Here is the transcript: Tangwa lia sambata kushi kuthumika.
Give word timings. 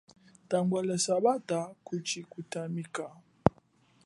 Tangwa 0.49 0.81
lia 0.85 0.97
sambata 1.05 1.59
kushi 1.85 2.19
kuthumika. 2.31 3.05